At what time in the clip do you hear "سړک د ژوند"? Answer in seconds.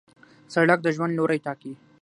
0.53-1.13